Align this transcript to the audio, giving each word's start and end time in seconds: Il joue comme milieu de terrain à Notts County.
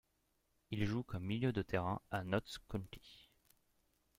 Il 0.71 0.87
joue 0.87 1.03
comme 1.03 1.25
milieu 1.25 1.53
de 1.53 1.61
terrain 1.61 2.01
à 2.09 2.23
Notts 2.23 2.57
County. 2.67 3.29